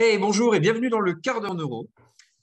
[0.00, 1.90] Hey, bonjour et bienvenue dans le quart d'heure neuro.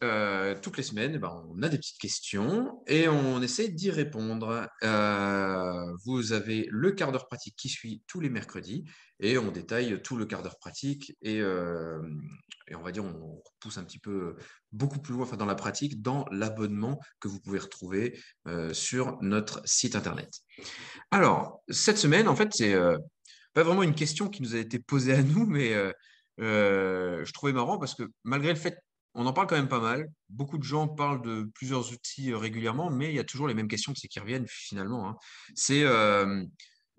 [0.03, 3.91] Euh, toutes les semaines, eh ben, on a des petites questions et on essaie d'y
[3.91, 4.67] répondre.
[4.83, 8.83] Euh, vous avez le quart d'heure pratique qui suit tous les mercredis
[9.21, 12.01] et on détaille tout le quart d'heure pratique et, euh,
[12.67, 14.35] et, on va dire on pousse un petit peu
[14.73, 18.19] beaucoup plus loin enfin, dans la pratique dans l'abonnement que vous pouvez retrouver
[18.73, 20.29] sur notre site internet.
[21.09, 22.75] Alors, cette semaine, en fait, c'est
[23.55, 25.89] pas vraiment une question qui nous a été posée à nous, mais euh,
[26.37, 28.77] je trouvais marrant parce que malgré le fait,
[29.15, 32.37] on en parle quand même pas mal, beaucoup de gens parlent de plusieurs outils euh,
[32.37, 35.09] régulièrement, mais il y a toujours les mêmes questions qui reviennent finalement.
[35.09, 35.17] Hein.
[35.71, 36.45] Euh,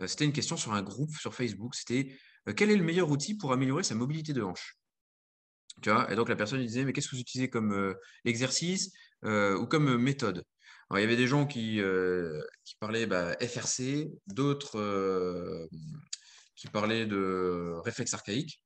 [0.06, 2.16] c'était une question sur un groupe sur Facebook, c'était
[2.56, 4.76] quel est le meilleur outil pour améliorer sa mobilité de hanche?
[5.82, 6.10] Tu vois?
[6.10, 8.92] Et donc la personne disait, mais qu'est-ce que vous utilisez comme exercice
[9.24, 10.45] ou comme méthode?
[10.95, 11.80] Il y avait des gens qui,
[12.64, 15.68] qui parlaient bah, FRC, d'autres
[16.54, 18.62] qui parlaient de réflexe archaïque.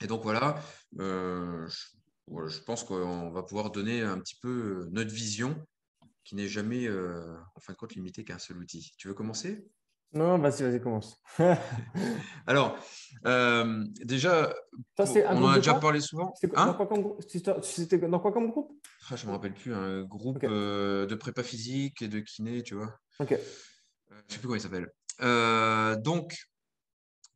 [0.00, 0.60] Et donc voilà,
[0.98, 5.56] euh, je, pense qu'on va pouvoir donner un petit peu notre vision
[6.24, 8.92] qui n'est jamais, euh, en fin de compte, limitée qu'à un seul outil.
[8.96, 9.66] Tu veux commencer?
[10.12, 11.22] Non, vas-y, vas-y, commence.
[12.46, 12.76] Alors,
[13.26, 14.52] euh, déjà,
[14.98, 15.04] on
[15.44, 16.34] en a déjà parlé souvent.
[16.34, 17.02] C'était dans, quoi comme
[18.50, 18.72] groupe?
[19.08, 22.74] Ah, Je ne me rappelle plus, un groupe de prépa physique et de kiné, tu
[22.74, 22.98] vois.
[23.20, 23.30] Ok.
[23.30, 24.90] je ne sais plus comment il s'appelle.
[26.02, 26.34] donc,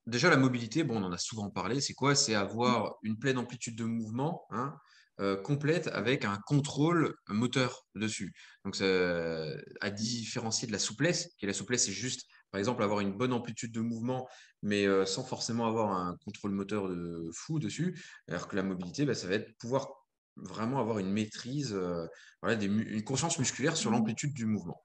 [0.07, 2.15] déjà, la mobilité, bon, on en a souvent parlé, c'est quoi?
[2.15, 4.75] C'est avoir une pleine amplitude de mouvement hein,
[5.21, 8.35] euh, complète avec un contrôle moteur dessus.
[8.65, 12.99] Donc, à différencier de la souplesse, qui est la souplesse, c'est juste, par exemple, avoir
[12.99, 14.29] une bonne amplitude de mouvement,
[14.63, 17.97] mais euh, sans forcément avoir un contrôle moteur de fou dessus.
[18.29, 19.89] Alors que la mobilité, bah, ça va être pouvoir
[20.37, 22.09] vraiment avoir une maîtrise, euh,
[22.43, 24.83] une conscience musculaire sur l'amplitude du mouvement.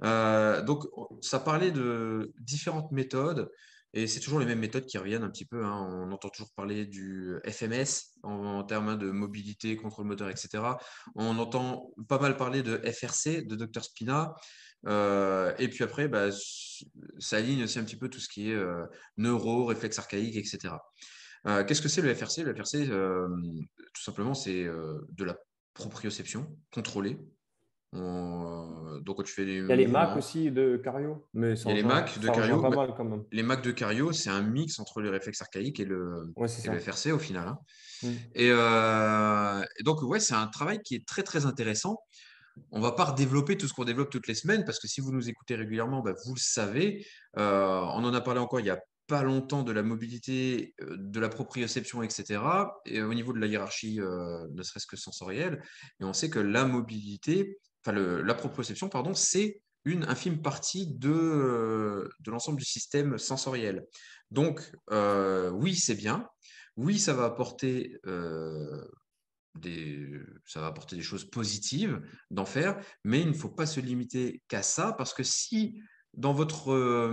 [0.00, 0.86] donc,
[1.20, 3.50] ça parlait de différentes méthodes.
[3.94, 5.64] Et c'est toujours les mêmes méthodes qui reviennent un petit peu.
[5.64, 5.88] Hein.
[5.90, 10.62] On entend toujours parler du FMS en, termes de mobilité, contrôle moteur, etc.
[11.14, 14.34] On entend pas mal parler de FRC, de Dr Spina.
[14.86, 16.28] Euh, et puis après, bah,
[17.18, 18.84] ça aligne aussi un petit peu tout ce qui est euh,
[19.16, 20.74] neuro, réflexe archaïque, etc.
[21.46, 25.36] Euh, qu'est-ce que c'est le FRC Le FRC, tout simplement, c'est de la
[25.72, 27.18] proprioception contrôlée.
[27.94, 31.26] Euh, donc, tu fais Il y a les Mac aussi de Cario.
[31.32, 32.60] Mais il y a les Mac de Cario.
[32.60, 33.24] Pas mal, quand même.
[33.32, 37.18] Les Mac de Cario, c'est un mix entre le réflexe archaïque et le, FRC au
[37.18, 37.48] final.
[37.48, 37.58] Hein.
[38.02, 38.08] Mm.
[38.38, 41.98] Euh, et, donc, ouais, c'est un travail qui est très très intéressant.
[42.72, 45.12] On va pas redévelopper tout ce qu'on développe toutes les semaines parce que si vous
[45.12, 47.06] nous écoutez régulièrement, bah, vous le savez.
[47.38, 51.20] Euh, on en a parlé encore il y a pas longtemps de la mobilité, de
[51.20, 52.40] la proprioception, etc.
[52.84, 55.62] Et au niveau de la hiérarchie, ne serait-ce que sensorielle.
[56.00, 57.56] Et on sait que la mobilité,
[57.92, 63.86] la proprioception, pardon, c'est une infime partie de, euh, de l'ensemble du système sensoriel.
[64.30, 66.28] Donc, euh, oui, c'est bien.
[66.76, 68.84] Oui, ça va apporter euh,
[69.54, 72.00] des, ça va apporter des choses positives
[72.30, 75.80] d'en faire, mais il ne faut pas se limiter qu'à ça, parce que si
[76.14, 77.12] dans votre,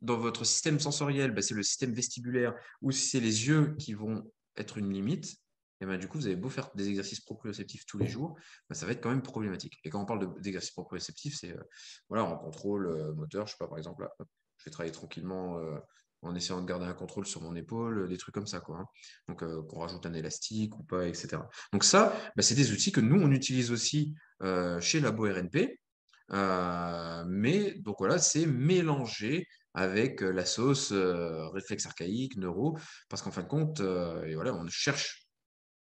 [0.00, 3.94] dans votre système sensoriel, bah, c'est le système vestibulaire, ou si c'est les yeux qui
[3.94, 5.36] vont être une limite,
[5.86, 8.36] ben, du coup, vous avez beau faire des exercices proprioceptifs tous les jours,
[8.68, 9.78] ben, ça va être quand même problématique.
[9.84, 11.62] Et quand on parle d'exercices proprioceptifs, c'est euh,
[12.08, 14.08] voilà, en contrôle euh, moteur, je sais pas, par exemple,
[14.58, 15.76] je vais travailler tranquillement euh,
[16.22, 18.78] en essayant de garder un contrôle sur mon épaule, des trucs comme ça, quoi.
[18.78, 18.86] Hein.
[19.28, 21.38] Donc, qu'on rajoute un élastique ou pas, etc.
[21.72, 24.14] Donc ça, ben, c'est des outils que nous, on utilise aussi
[24.80, 25.80] chez Labo RNP.
[27.26, 32.78] mais donc voilà, c'est mélangé avec la sauce réflexe archaïque, neuro,
[33.08, 35.22] parce qu'en fin de compte, voilà, on cherche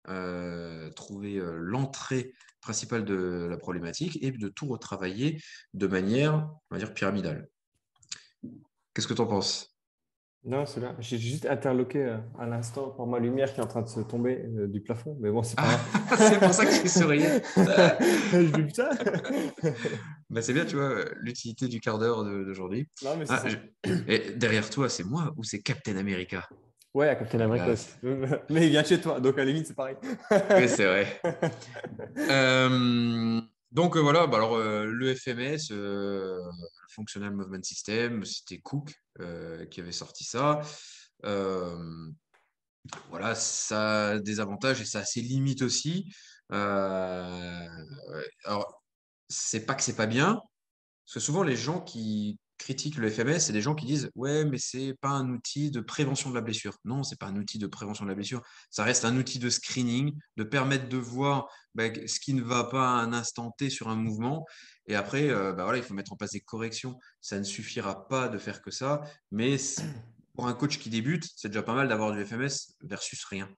[0.07, 5.39] euh, trouver euh, l'entrée principale de la problématique et de tout retravailler
[5.73, 7.47] de manière, on va dire, pyramidale.
[8.93, 9.77] Qu'est-ce que tu en penses?
[10.43, 10.95] Non, c'est là.
[10.97, 13.99] J'ai juste interloqué euh, à l'instant par ma lumière qui est en train de se
[13.99, 15.15] tomber du plafond.
[15.19, 15.79] Mais bon, c'est pas
[16.17, 17.43] C'est pour ça que tu souriais.
[17.55, 18.89] Je dis ça.
[20.31, 22.89] bah, c'est bien, tu vois, l'utilité du quart d'heure d'aujourd'hui.
[23.29, 23.43] Ah,
[24.07, 26.47] et derrière toi, c'est moi ou c'est Captain America?
[26.93, 27.73] Ouais, à Captain America.
[28.49, 29.95] Mais il vient chez toi, donc à la limite, c'est pareil.
[30.31, 31.21] oui, c'est vrai.
[32.17, 33.41] Euh,
[33.71, 35.71] donc euh, voilà, bah, alors euh, le FMS,
[36.89, 38.93] Functional Movement System, c'était Cook
[39.69, 40.59] qui avait sorti ça.
[43.09, 46.13] voilà, ça a des avantages et ça a ses limites aussi.
[46.49, 47.69] alors,
[49.29, 50.41] c'est pas que c'est pas bien,
[51.05, 54.45] parce que souvent les gens qui, critiquent le FMS, c'est des gens qui disent ouais,
[54.45, 56.77] mais c'est pas un outil de prévention de la blessure.
[56.85, 58.41] Non, c'est pas un outil de prévention de la blessure.
[58.69, 62.65] Ça reste un outil de screening, de permettre de voir bah, ce qui ne va
[62.65, 64.45] pas à un instant T sur un mouvement.
[64.87, 66.99] Et après, euh, bah, voilà, il faut mettre en place des corrections.
[67.19, 69.57] Ça ne suffira pas de faire que ça, mais
[70.35, 73.49] pour un coach qui débute, c'est déjà pas mal d'avoir du FMS versus rien.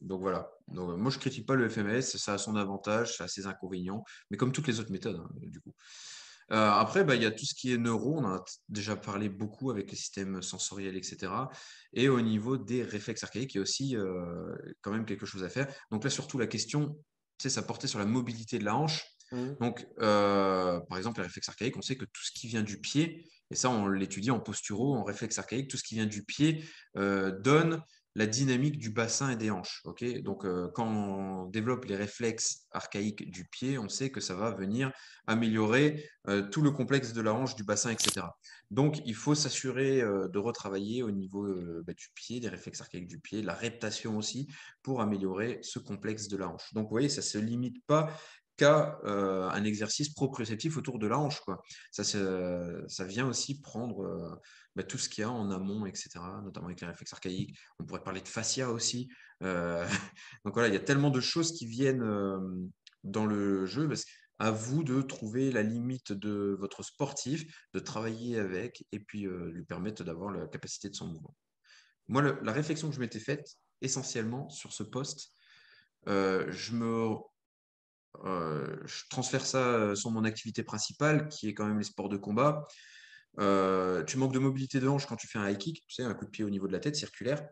[0.00, 0.50] donc voilà.
[0.68, 4.36] Moi, je critique pas le FMS, ça a son avantage, ça a ses inconvénients, mais
[4.36, 5.74] comme toutes les autres méthodes, hein, du coup.
[6.54, 9.28] Après, bah, il y a tout ce qui est neuro, on en a déjà parlé
[9.28, 11.32] beaucoup avec les systèmes sensoriels, etc.
[11.94, 13.96] Et au niveau des réflexes archaïques, il y a aussi
[14.82, 15.66] quand même quelque chose à faire.
[15.90, 16.96] Donc là, surtout, la question,
[17.38, 19.04] ça portait sur la mobilité de la hanche.
[19.32, 19.52] Mmh.
[19.60, 23.26] Donc, par exemple, les réflexes archaïques, on sait que tout ce qui vient du pied,
[23.50, 26.64] et ça, on l'étudie en posturo, en réflexe archaïque, tout ce qui vient du pied
[26.94, 27.82] donne
[28.14, 29.80] la dynamique du bassin et des hanches.
[29.84, 30.04] ok?
[30.22, 34.50] Donc, euh, quand on développe les réflexes archaïques du pied, on sait que ça va
[34.50, 34.92] venir
[35.26, 38.26] améliorer euh, tout le complexe de la hanche, du bassin, etc.
[38.70, 41.46] Donc, il faut s'assurer euh, de retravailler au niveau
[41.86, 44.46] bah, du pied, des réflexes archaïques du pied, la reptation aussi,
[44.82, 46.72] pour améliorer ce complexe de la hanche.
[46.74, 48.10] Donc, vous voyez, ça ne se limite pas
[48.58, 51.40] qu'à un exercice proprioceptif autour de la hanche.
[51.90, 54.38] Ça vient aussi prendre
[54.74, 56.10] bah, tout ce qu'il y a en amont, etc.,
[56.42, 57.58] notamment avec les réflexes archaïques.
[57.78, 59.10] On pourrait parler de fascia aussi.
[59.42, 59.86] Euh,
[60.44, 62.38] donc voilà, il y a tellement de choses qui viennent euh,
[63.04, 63.88] dans le jeu.
[64.38, 69.50] à vous de trouver la limite de votre sportif, de travailler avec et puis euh,
[69.52, 71.36] lui permettre d'avoir la capacité de son mouvement.
[72.08, 73.46] Moi, la réflexion que je m'étais faite
[73.82, 75.32] essentiellement sur ce poste,
[76.06, 77.14] je me
[78.24, 82.66] je transfère ça sur mon activité principale, qui est quand même les sports de combat.
[83.38, 86.02] Euh, tu manques de mobilité de hanche quand tu fais un high kick, tu sais,
[86.02, 87.46] un coup de pied au niveau de la tête circulaire.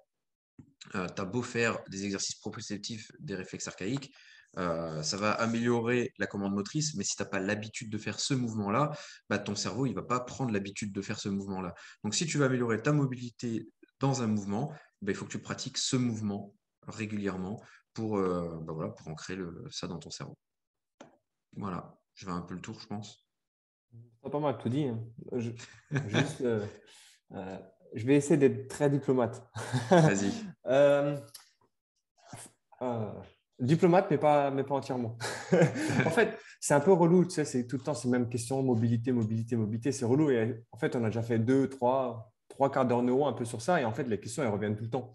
[0.94, 4.12] Euh, tu as beau faire des exercices proprioceptifs, des réflexes archaïques,
[4.58, 8.18] euh, ça va améliorer la commande motrice, mais si tu n'as pas l'habitude de faire
[8.18, 8.90] ce mouvement-là,
[9.28, 11.74] bah, ton cerveau il va pas prendre l'habitude de faire ce mouvement-là.
[12.02, 13.68] Donc si tu veux améliorer ta mobilité
[14.00, 14.72] dans un mouvement,
[15.02, 16.54] bah, il faut que tu pratiques ce mouvement
[16.88, 17.62] régulièrement
[17.94, 19.38] pour, bah, ancrer
[19.70, 20.36] ça dans ton cerveau.
[21.56, 23.29] Voilà, je vais un peu le tour, je pense.
[24.30, 24.84] Pas mal tout dit.
[24.84, 25.00] Hein.
[25.32, 25.50] Je,
[26.42, 26.64] euh,
[27.32, 27.58] euh,
[27.94, 29.42] je vais essayer d'être très diplomate.
[29.90, 30.32] Vas-y.
[32.82, 33.12] Euh,
[33.58, 35.18] diplomate, mais pas, mais pas entièrement.
[35.52, 37.26] en fait, c'est un peu relou.
[37.26, 39.92] Tu sais, c'est tout le temps ces mêmes questions mobilité, mobilité, mobilité.
[39.92, 40.30] C'est relou.
[40.30, 43.44] Et en fait, on a déjà fait deux, trois, trois quarts d'heure neuro un peu
[43.44, 43.82] sur ça.
[43.82, 45.12] Et en fait, les questions, elles reviennent tout le temps.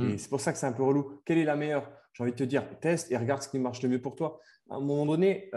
[0.00, 0.18] Et hmm.
[0.18, 1.20] c'est pour ça que c'est un peu relou.
[1.24, 1.88] Quelle est la meilleure?
[2.14, 4.40] J'ai envie de te dire, teste et regarde ce qui marche le mieux pour toi.
[4.70, 5.50] À un moment donné,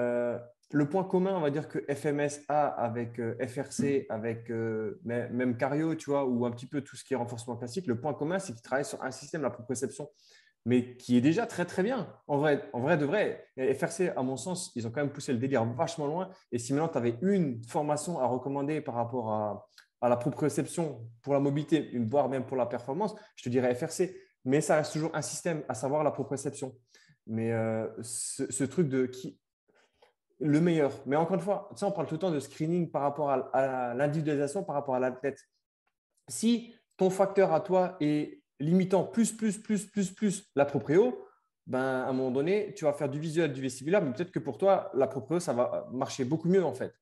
[0.71, 5.55] le point commun, on va dire que FMS a avec euh, FRC, avec euh, même
[5.55, 8.13] Cario, tu vois, ou un petit peu tout ce qui est renforcement classique, le point
[8.13, 10.09] commun, c'est qu'ils travaillent sur un système, la proprioception,
[10.65, 12.13] mais qui est déjà très très bien.
[12.27, 15.63] En vrai, de vrai, FRC, à mon sens, ils ont quand même poussé le délire
[15.63, 16.29] vachement loin.
[16.51, 19.65] Et si maintenant tu avais une formation à recommander par rapport à,
[20.01, 24.13] la proprioception pour la mobilité, voire même pour la performance, je te dirais FRC.
[24.43, 26.75] Mais ça reste toujours un système, à savoir la proprioception.
[27.27, 29.39] Mais euh, ce, truc de qui,
[30.39, 30.91] le meilleur.
[31.05, 34.63] Mais encore une fois, on parle tout le temps de screening par rapport à, l'individualisation,
[34.63, 35.39] par rapport à l'athlète.
[36.27, 41.25] Si ton facteur à toi est limitant plus, plus, plus, plus, plus la proprio,
[41.65, 44.39] ben, à un moment donné, tu vas faire du visuel, du vestibulaire, mais peut-être que
[44.39, 46.93] pour toi, la proprio, ça va marcher beaucoup mieux en fait.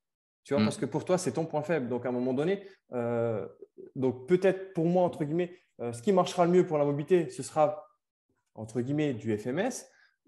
[0.43, 0.65] Tu vois, mm.
[0.65, 1.87] parce que pour toi, c'est ton point faible.
[1.87, 3.47] Donc, à un moment donné, euh,
[3.95, 7.29] donc peut-être pour moi, entre guillemets, euh, ce qui marchera le mieux pour la mobilité,
[7.29, 7.85] ce sera,
[8.53, 9.85] entre guillemets, du FMS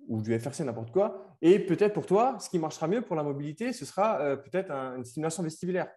[0.08, 1.38] ou du FRC, n'importe quoi.
[1.42, 4.72] Et peut-être pour toi, ce qui marchera mieux pour la mobilité, ce sera euh, peut-être
[4.72, 5.90] une stimulation vestibulaire.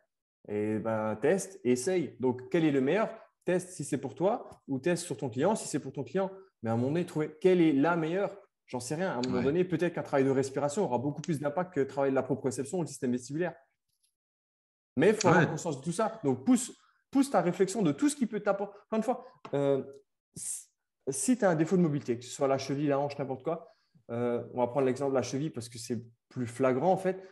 [0.48, 2.16] Et ben, teste, essaye.
[2.18, 3.08] Donc, quel est le meilleur?
[3.44, 6.30] Teste si c'est pour toi ou teste sur ton client si c'est pour ton client.
[6.62, 8.36] Mais à un moment donné, trouver quelle est la meilleure.
[8.66, 9.10] J'en sais rien.
[9.10, 11.86] À un moment donné, peut-être qu'un travail de respiration aura beaucoup plus d'impact que le
[11.86, 13.54] travail de la proprioception ou le système vestibulaire.
[14.96, 16.20] Mais il faut avoir conscience de tout ça.
[16.22, 16.76] Donc, pousse,
[17.10, 18.76] pousse ta réflexion de tout ce qui peut t'apporter.
[18.86, 19.24] Encore une fois,
[19.54, 19.82] euh,
[21.08, 23.42] si tu as un défaut de mobilité, que ce soit la cheville, la hanche, n'importe
[23.42, 23.74] quoi,
[24.10, 27.22] euh, on va prendre l'exemple de la cheville parce que c'est plus flagrant en fait.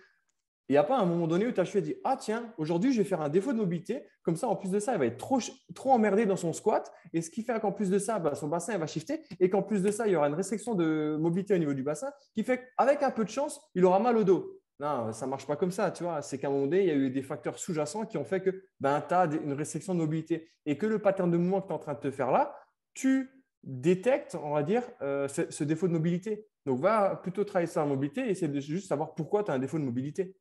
[0.68, 2.98] Il n'y a pas un moment donné où ta cheville dit Ah, tiens, aujourd'hui, je
[2.98, 4.04] vais faire un défaut de mobilité.
[4.22, 5.38] Comme ça, en plus de ça, elle va être trop,
[5.74, 6.92] trop emmerdée dans son squat.
[7.14, 9.22] Et ce qui fait qu'en plus de ça, bah, son bassin va shifter.
[9.40, 11.82] Et qu'en plus de ça, il y aura une restriction de mobilité au niveau du
[11.82, 14.60] bassin qui fait qu'avec un peu de chance, il aura mal au dos.
[14.78, 15.90] Non, ça ne marche pas comme ça.
[15.90, 18.18] Tu vois, c'est qu'à un moment donné, il y a eu des facteurs sous-jacents qui
[18.18, 20.50] ont fait que ben, tu as une restriction de mobilité.
[20.66, 22.54] Et que le pattern de mouvement que tu es en train de te faire là,
[22.92, 23.30] tu
[23.62, 26.46] détectes, on va dire, euh, ce défaut de mobilité.
[26.68, 29.54] Donc, va plutôt travailler sur la mobilité et essayer de juste savoir pourquoi tu as
[29.54, 30.36] un défaut de mobilité.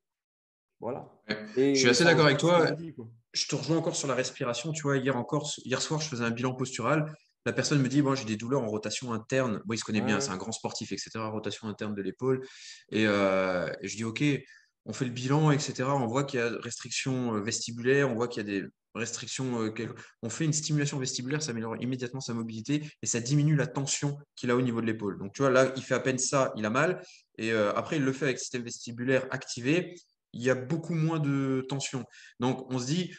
[0.81, 1.09] Voilà.
[1.55, 2.67] je suis assez d'accord avec toi.
[3.31, 4.73] je te rejoins encore sur la respiration.
[4.73, 7.15] Tu vois, hier encore, hier soir, je faisais un bilan postural.
[7.45, 9.61] La personne me dit, bon, j'ai des douleurs en rotation interne.
[9.65, 11.11] Bon, il se connaît bien, c'est un grand sportif, etc.
[11.15, 12.45] Rotation interne de l'épaule.
[12.91, 14.21] Et, euh, et, je dis, OK,
[14.85, 15.83] on fait le bilan, etc.
[15.83, 18.67] On voit qu'il y a restriction euh, vestibulaire, on voit qu'il y a des
[18.97, 19.61] restrictions.
[19.61, 19.71] Euh,
[20.21, 24.17] on fait une stimulation vestibulaire, ça améliore immédiatement sa mobilité et ça diminue la tension
[24.35, 25.17] qu'il a au niveau de l'épaule.
[25.19, 27.01] Donc, tu vois, là, il fait à peine ça, il a mal.
[27.37, 29.95] Et euh, après, il le fait avec le système vestibulaire activé.
[30.33, 32.03] Il y a beaucoup moins de tension.
[32.39, 33.13] Donc, on se dit,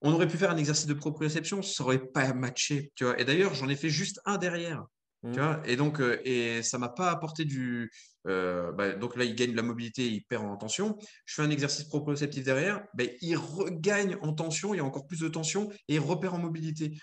[0.00, 2.92] on aurait pu faire un exercice de proprioception, ça n'aurait pas matché.
[2.94, 3.04] Tu.
[3.18, 4.84] Et d'ailleurs, j'en ai fait juste un derrière.
[5.24, 5.62] Tu vois?
[5.64, 7.92] Et donc, et ça m'a pas apporté du.
[8.24, 10.98] Bah, donc là, il gagne de la mobilité, il perd en tension.
[11.24, 15.06] Je fais un exercice proprioceptif derrière, bah, il regagne en tension, il y a encore
[15.06, 16.98] plus de tension et il repère en mobilité.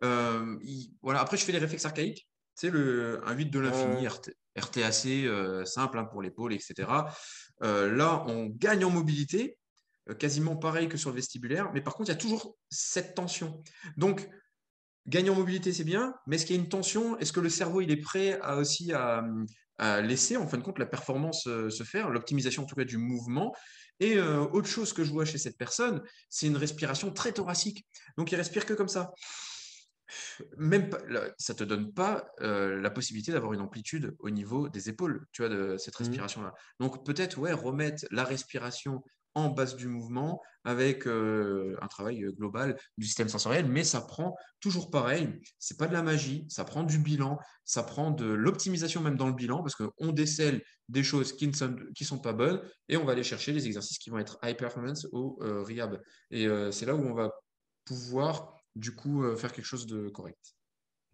[0.00, 1.20] voilà.
[1.20, 2.28] Après, je fais les réflexes archaïques.
[2.54, 4.08] C'est le un 8 de l'infini,
[4.56, 6.88] RTAC, simple hein, pour l'épaule, etc.
[7.60, 9.58] là, on gagne en mobilité,
[10.18, 13.62] quasiment pareil que sur le vestibulaire, mais par contre, il y a toujours cette tension.
[13.96, 14.28] Donc,
[15.06, 17.18] gagner en mobilité, c'est bien, mais est-ce qu'il y a une tension?
[17.18, 19.22] Est-ce que le cerveau il est prêt à aussi à,
[20.00, 23.54] laisser en fin de compte la performance se faire, l'optimisation en tout cas du mouvement?
[24.00, 27.86] Et autre chose que je vois chez cette personne, c'est une respiration très thoracique.
[28.16, 29.12] Donc, il respire que comme ça
[30.56, 30.90] même
[31.38, 35.48] ça te donne pas la possibilité d'avoir une amplitude au niveau des épaules, tu vois,
[35.48, 36.54] de cette mmh respiration-là.
[36.80, 39.02] Donc peut-être, ouais, remettre la respiration
[39.36, 44.90] en base du mouvement avec un travail global du système sensoriel, mais ça prend toujours
[44.90, 45.28] pareil,
[45.60, 49.28] c'est pas de la magie, ça prend du bilan, ça prend de l'optimisation même dans
[49.28, 53.12] le bilan, parce qu'on décèle des choses qui ne sont, pas bonnes, et on va
[53.12, 56.00] aller chercher les exercices qui vont être high performance ou rehab.
[56.32, 57.30] Et c'est là où on va
[57.84, 60.55] pouvoir du coup euh, faire quelque chose de correct.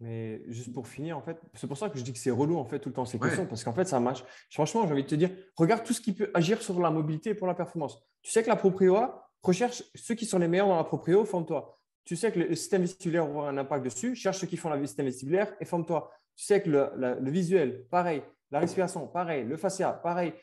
[0.03, 2.57] Mais juste pour finir, en fait, c'est pour ça que je dis que c'est relou
[2.57, 4.25] en fait tout le temps ces questions, parce qu'en fait ça marche.
[4.51, 7.33] Franchement, j'ai envie de te dire, regarde tout ce qui peut agir sur la mobilité
[7.33, 8.03] pour la performance.
[8.21, 8.97] Tu sais que la proprio
[9.41, 11.79] recherche ceux qui sont les meilleurs dans la proprio, forme-toi.
[12.03, 14.85] Tu sais que le système vestibulaire aura un impact dessus, cherche ceux qui font le
[14.85, 16.11] système vestibulaire et forme-toi.
[16.35, 16.89] Tu sais que le,
[17.21, 20.33] le, visuel, pareil, la respiration, pareil, le fascia, pareil,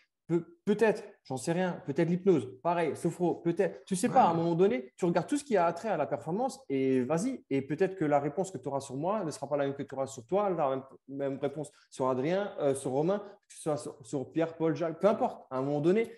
[0.65, 4.55] peut-être, j'en sais rien, peut-être l'hypnose, pareil, sophro, peut-être, tu sais pas, à un moment
[4.55, 7.45] donné, tu regardes tout ce qui a trait à la performance et vas-y.
[7.51, 9.75] Et peut-être que la réponse que tu auras sur moi ne sera pas la même
[9.75, 13.19] que tu auras sur toi, la même, réponse sur Adrien, euh, sur Romain,
[13.49, 15.47] que ce soit sur, Pierre, Paul, Jacques, peu importe.
[15.51, 16.13] À un moment donné,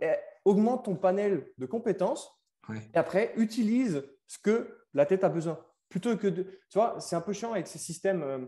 [0.00, 2.38] eh, augmente ton panel de compétences
[2.94, 5.58] et après, utilise ce que la tête a besoin.
[5.88, 6.42] Plutôt que de.
[6.42, 8.38] Tu vois, c'est un peu chiant avec ces systèmes euh,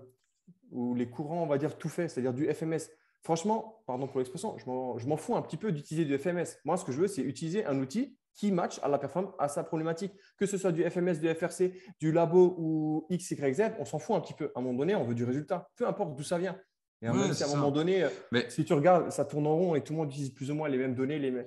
[0.71, 2.91] où les courants, on va dire, tout fait, c'est-à-dire du FMS
[3.23, 6.59] franchement, pardon pour l'expression, je m'en fous un petit peu d'utiliser du FMS.
[6.65, 9.49] Moi, ce que je veux, c'est utiliser un outil qui match à la performance, à
[9.49, 10.13] sa problématique.
[10.39, 13.99] Que ce soit du FMS, du FRC, du labo ou X, Y, Z, on s'en
[13.99, 14.51] fout un petit peu.
[14.55, 16.59] À un moment donné, on veut du résultat, peu importe d'où ça vient.
[17.03, 19.95] Et à, un moment donné, euh, si tu regardes, ça tourne en rond et tout
[19.95, 21.19] le monde utilise plus ou moins les mêmes données.
[21.19, 21.47] Les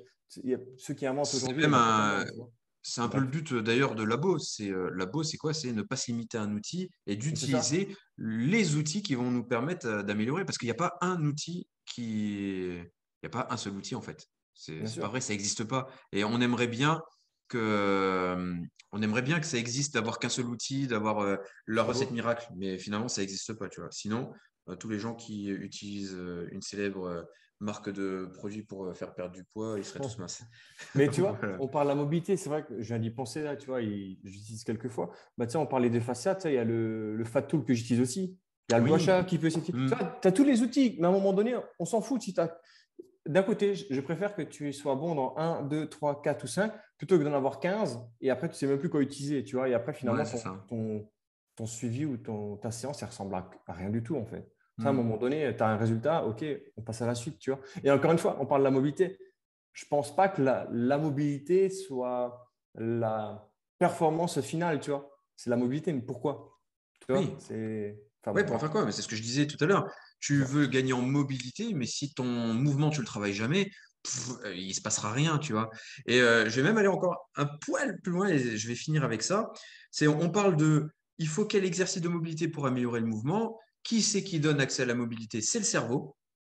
[0.78, 1.66] Ceux qui inventent aujourd'hui.
[2.86, 4.38] C'est un peu le but d'ailleurs de Labo.
[4.40, 5.54] C'est euh, Labo, c'est quoi?
[5.54, 9.46] C'est ne pas se limiter à un outil et d'utiliser les outils qui vont nous
[9.46, 10.44] permettre euh, d'améliorer.
[10.44, 12.90] Parce qu'il n'y a pas un outil qui, il
[13.24, 14.28] n'y a pas un seul outil en fait.
[14.54, 15.88] C'est pas vrai, ça n'existe pas.
[16.12, 17.02] Et on aimerait bien
[17.48, 18.54] que,
[18.92, 22.46] on aimerait bien que ça existe, d'avoir qu'un seul outil, d'avoir la recette miracle.
[22.56, 23.68] Mais finalement, ça n'existe pas.
[23.70, 23.90] Tu vois.
[23.92, 24.32] Sinon,
[24.80, 26.16] tous les gens qui utilisent
[26.52, 27.26] une célèbre
[27.64, 30.44] marque de produits pour euh, faire perdre du poids, ils seraient tous minces.
[30.96, 33.42] Mais tu vois, on parle de la mobilité, c'est vrai que je viens d'y penser
[33.42, 35.12] là, tu vois, j'utilise quelques fois.
[35.38, 38.38] Bah, on parlait des fascias, il y a le, le, Fat Tool que j'utilise aussi.
[38.70, 39.26] Il y a le oui.
[39.28, 39.92] qui peut mm.
[40.22, 42.22] Tu as tous les outils, mais à un moment donné, on s'en fout.
[42.22, 42.34] Si
[43.26, 46.74] D'un côté, je préfère que tu sois bon dans 1, 2, 3, 4 ou 5
[46.98, 49.44] plutôt que d'en avoir 15 et après, tu ne sais même plus quoi utiliser.
[49.44, 50.24] Tu vois, et après, finalement,
[50.70, 51.10] ton,
[51.56, 54.90] ton, suivi ou ton, ta séance, elle ressemble à rien du tout en fait à
[54.90, 54.96] un mm.
[54.96, 56.44] moment donné, tu as un résultat, OK,
[56.78, 57.40] on passe à la suite.
[57.40, 59.18] Tu vois Et encore une fois, on parle de la mobilité.
[59.72, 63.48] Je ne pense pas que la, la, mobilité soit la
[63.80, 64.80] performance finale.
[64.80, 66.60] Tu vois C'est la mobilité, mais pourquoi
[67.08, 67.34] tu oui.
[67.40, 68.00] c'est...
[68.26, 69.92] Enfin, pour faire quoi c'est ce que je disais tout à l'heure.
[70.22, 73.70] Tu veux gagner en mobilité, mais si ton mouvement, tu ne le travailles jamais,
[74.46, 75.70] euh, il ne se passera rien, tu vois.
[76.06, 79.04] Et euh, je vais même aller encore un poil plus loin et je vais finir
[79.04, 79.52] avec ça.
[79.92, 84.02] C'est on parle de il faut quel exercice de mobilité pour améliorer le mouvement qui
[84.02, 85.42] c'est qui donne accès à la mobilité?
[85.42, 86.16] C'est le cerveau.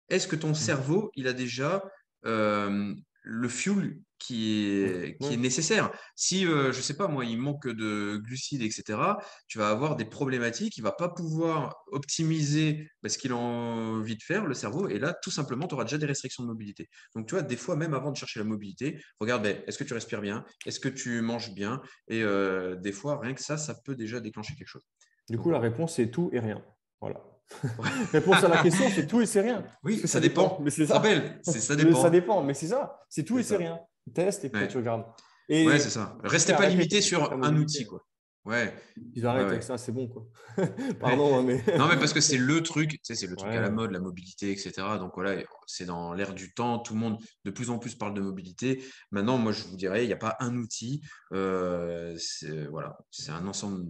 [0.10, 0.55] Est-ce que ton mmh.
[0.55, 1.84] cerveau, il a déjà
[2.25, 2.93] euh,
[3.24, 5.91] le fuel qui est, qui est nécessaire?
[6.15, 9.00] Si, euh, je ne sais pas, moi, il manque de glucides, etc.,
[9.48, 14.15] tu vas avoir des problématiques, il ne va pas pouvoir optimiser ce qu'il a envie
[14.15, 16.89] de faire, le cerveau, et là, tout simplement, tu auras déjà des restrictions de mobilité.
[17.15, 19.84] Donc, tu vois, des fois, même avant de chercher la mobilité, regarde, ben, est-ce que
[19.84, 20.46] tu respires bien?
[20.65, 21.81] Est-ce que tu manges bien?
[22.07, 24.88] Et euh, des fois, rien que ça, ça peut déjà déclencher quelque chose.
[25.29, 26.63] Du coup, la réponse, c'est tout et rien.
[27.01, 27.22] Voilà.
[28.12, 29.63] Réponse à la question, c'est tout et c'est rien.
[29.84, 30.60] Oui, ça, dépend.
[30.62, 31.01] Mais c'est ça.
[31.44, 32.01] ça dépend.
[32.01, 33.00] Ça dépend, mais c'est ça.
[33.10, 33.80] C'est tout et c'est rien.
[34.13, 35.06] Teste et puis tu regardes.
[35.50, 36.18] Et ouais, c'est ça.
[36.24, 38.06] Restez pas limité sur un outil, quoi.
[38.48, 38.74] Ouais.
[39.13, 40.25] Ils arrêtent avec ça, c'est bon, quoi.
[41.01, 41.62] Pardon, mais.
[41.77, 43.92] non, mais parce que c'est le truc, tu sais, c'est le truc à la mode,
[43.92, 44.72] la mobilité, etc.
[45.00, 46.80] Donc voilà, c'est dans l'air du temps.
[46.80, 48.82] Tout le monde, de plus en plus, parle de mobilité.
[49.12, 51.01] Maintenant, moi, je vous dirais, il n'y a pas un outil.
[51.34, 52.18] Euh,
[52.72, 53.86] voilà, c'est un ensemble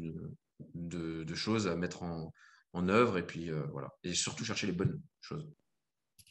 [0.73, 2.33] de, de, choses à mettre en,
[2.73, 3.89] en œuvre et puis euh, voilà.
[4.03, 5.49] Et surtout chercher les bonnes choses.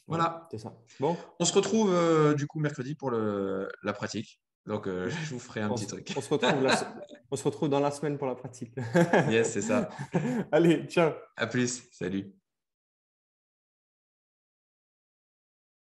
[0.07, 0.47] Voilà.
[0.51, 0.73] c'est ça.
[0.99, 1.17] Bon.
[1.39, 4.39] On se retrouve euh, du coup mercredi pour le, la pratique.
[4.65, 6.13] Donc, euh, je vous ferai un petit truc.
[6.15, 6.51] On se, retrouve
[7.31, 8.73] on se retrouve dans la semaine pour la pratique.
[9.29, 9.89] yes, c'est ça.
[10.51, 11.13] Allez, ciao.
[11.35, 11.83] À plus.
[11.91, 12.33] Salut.